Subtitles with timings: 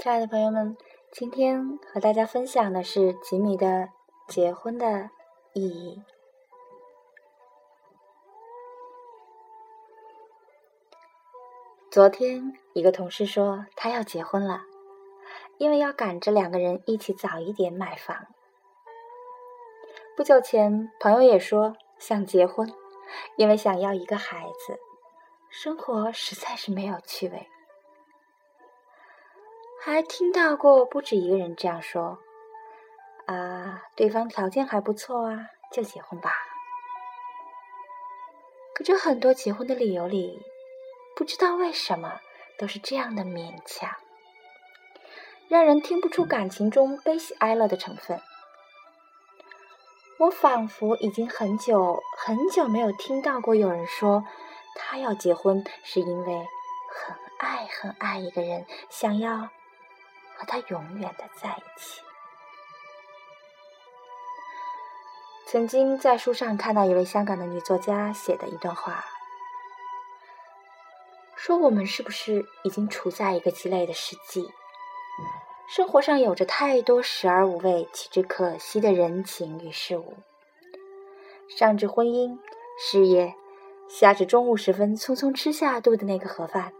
[0.00, 0.76] 亲爱的朋友们，
[1.10, 3.88] 今天和大家分享的是吉米的
[4.28, 5.10] 结婚的
[5.52, 6.00] 意义。
[11.90, 14.60] 昨天，一个同事说他要结婚了，
[15.56, 18.28] 因为要赶着两个人一起早一点买房。
[20.16, 22.72] 不久前，朋友也说想结婚，
[23.34, 24.78] 因为想要一个孩子，
[25.50, 27.48] 生活实在是没有趣味。
[29.88, 32.18] 还听到过不止一个人这样说
[33.26, 36.32] ：“啊，对方条件还不错啊，就结婚吧。”
[38.74, 40.42] 可这很多结婚的理由里。
[41.16, 42.20] 不知道为什么
[42.56, 43.90] 都是这样的勉强，
[45.48, 48.20] 让人听不出感情中悲喜哀乐的成分。
[50.20, 54.24] 我仿佛已经很久很久没有听到过有人说，
[54.76, 56.46] 他要结婚是因为
[56.94, 59.48] 很爱很爱一个人，想要
[60.38, 62.00] 和他永远的在一起。
[65.46, 69.04] 曾经在书上看到一位香港的女作家写的一段话。
[71.34, 74.48] 说我们是不是已经处在一个鸡肋的世纪？
[75.68, 80.16] 生活上有着太多食而无味、弃之可惜的人情与事物，
[81.48, 82.38] 上至婚姻、
[82.78, 83.34] 事业，
[83.88, 86.72] 下至中午时分匆匆吃下肚的那个盒饭，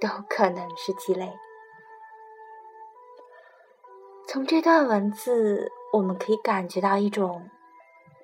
[0.00, 1.32] 都可能是鸡肋。
[4.32, 7.50] 从这段文字，我们可以感觉到一种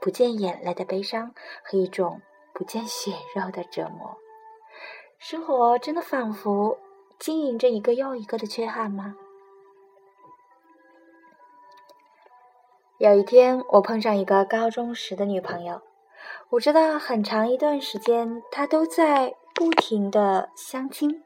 [0.00, 2.22] 不见眼泪的悲伤和一种
[2.54, 4.16] 不见血肉的折磨。
[5.18, 6.78] 生活真的仿佛
[7.18, 9.16] 经营着一个又一个的缺憾吗？
[12.98, 15.82] 有一天，我碰上一个高中时的女朋友，
[16.50, 21.24] 我知道很长一段时间她都在不停的相亲，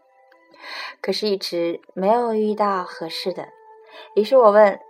[1.03, 3.50] 可是一直没有遇到合适的。
[4.14, 4.80] 于是我问：“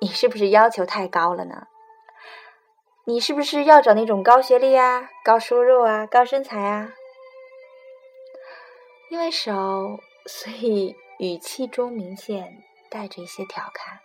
[0.00, 1.66] 你是不是要求太高了呢？
[3.04, 6.92] 你是不是要找那种高学历啊、高收入啊、高身材啊？”
[9.10, 14.00] 因为熟，所以语气中明显带着一些调侃。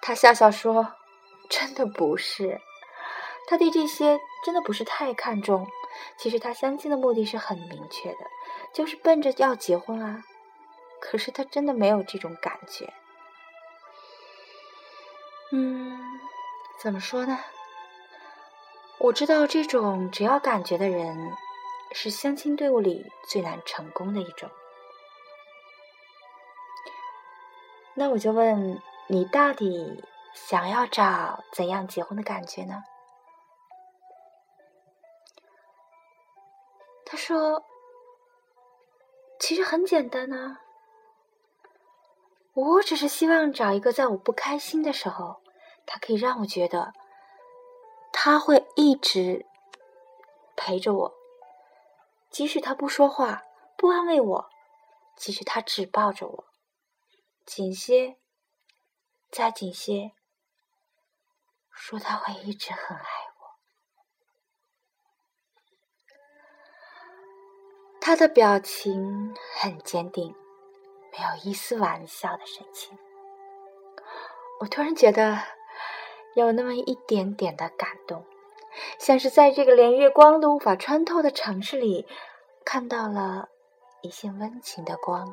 [0.00, 0.94] 他笑笑说
[1.50, 2.60] ：“真的不是，
[3.48, 5.66] 他对这些真的不是太看重。
[6.16, 8.18] 其实他相亲的目的是很明确的，
[8.72, 10.22] 就是奔着要结婚啊。
[11.08, 12.92] 可是他真的没有这种感觉。
[15.52, 15.98] 嗯，
[16.80, 17.38] 怎么说呢？
[18.98, 21.32] 我知道这种只要感觉的人。”
[21.92, 24.50] 是相亲队伍里最难成功的一种。
[27.94, 32.82] 那我就问你，到底想要找怎样结婚的感觉呢？
[37.06, 37.64] 他说
[39.40, 40.60] ：“其实很简单啊，
[42.56, 45.42] 我只是希望找一个在我不开心的时候，
[45.84, 46.94] 他可以让我觉得
[48.10, 49.44] 他会一直
[50.56, 51.14] 陪着我。”
[52.32, 53.42] 即使他不说话，
[53.76, 54.48] 不安慰我；
[55.16, 56.44] 即使他只抱着我，
[57.44, 58.16] 紧些，
[59.30, 60.12] 再紧些，
[61.70, 63.46] 说他会一直很爱我。
[68.00, 70.34] 他的表情很坚定，
[71.16, 72.98] 没有一丝玩笑的神情。
[74.60, 75.38] 我突然觉得
[76.34, 78.24] 有那么一点点的感动。
[78.98, 82.06] 像是在这个连月光都无法穿透的城市里，
[82.62, 83.48] 看到了
[84.02, 85.32] 一线温情的光。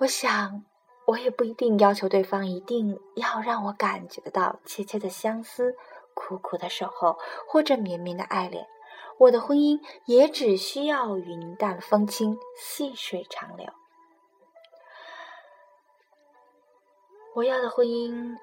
[0.00, 0.64] 我想，
[1.06, 5.76] 我也不一定要求对方一定要让我感觉得到切切的相思、
[6.12, 8.66] 苦苦的守候或者绵绵的爱恋。
[9.20, 13.70] 我的婚姻也只需要云淡风轻、细水长流。
[17.34, 18.36] 我要的婚姻。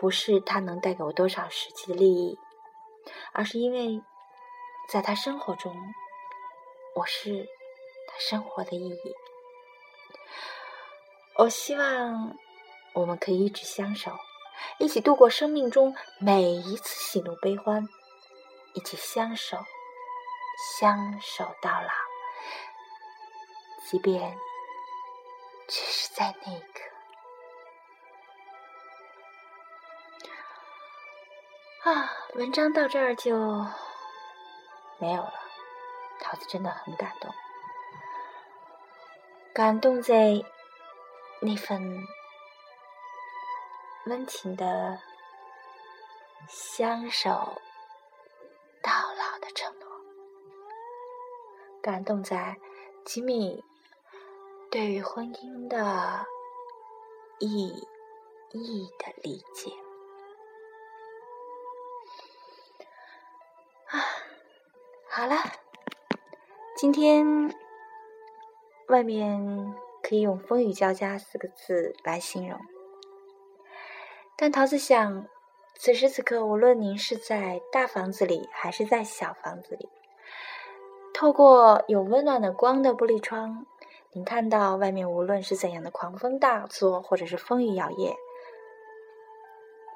[0.00, 2.38] 不是他能带给我多少实际的利益，
[3.32, 4.00] 而是因为
[4.88, 5.74] 在他生活中，
[6.94, 7.48] 我是
[8.06, 9.14] 他生活的意义。
[11.36, 12.38] 我希望
[12.92, 14.12] 我们可以一直相守，
[14.78, 17.88] 一起度过生命中每一次喜怒悲欢，
[18.74, 19.58] 一起相守，
[20.80, 21.90] 相守到老，
[23.84, 24.38] 即便
[25.66, 26.82] 只是在那一刻。
[31.90, 33.36] 啊，文章到这儿就
[34.98, 35.34] 没有了。
[36.20, 37.32] 桃子真的很感动，
[39.54, 40.44] 感动在
[41.40, 42.06] 那份
[44.06, 45.00] 温情的
[46.48, 47.62] 相守
[51.88, 52.58] 感动在
[53.02, 53.64] 吉米
[54.70, 56.26] 对于婚姻的
[57.38, 57.68] 意
[58.50, 59.70] 义的理解。
[63.86, 64.04] 啊，
[65.08, 65.36] 好了，
[66.76, 67.56] 今天
[68.88, 72.60] 外面可以用“风雨交加”四个字来形容。
[74.36, 75.26] 但桃子想，
[75.74, 79.88] 此时此刻，无论您是在大房子里，还是在小房子里。
[81.18, 83.66] 透过有温暖的光的玻璃窗，
[84.12, 88.14] 您看到外面无论是怎样的狂风大作，或者是风雨摇曳，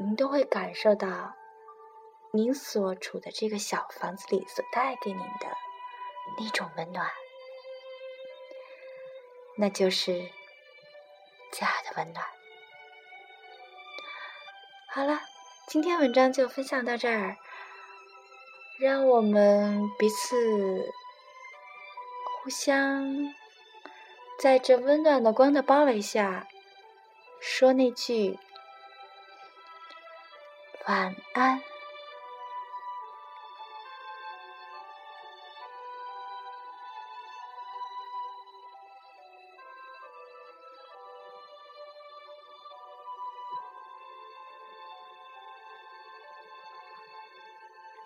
[0.01, 1.33] 您都会感受到
[2.33, 5.47] 您所处的这个小房子里所带给您的
[6.41, 7.09] 那种温暖，
[9.57, 10.29] 那就是
[11.53, 12.27] 家的温暖。
[14.93, 15.21] 好了，
[15.69, 17.37] 今天文章就分享到这儿，
[18.81, 20.93] 让我们彼此。
[22.43, 23.33] 互相
[24.41, 26.49] 在这温暖的光的包围下，
[27.41, 28.37] 说那句
[30.89, 31.63] 晚安。